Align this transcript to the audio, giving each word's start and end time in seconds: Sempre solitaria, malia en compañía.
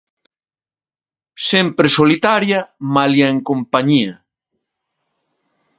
Sempre 1.49 1.91
solitaria, 1.97 2.61
malia 2.95 3.27
en 3.33 3.39
compañía. 3.49 4.13